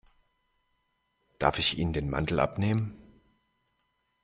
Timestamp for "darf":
1.37-1.59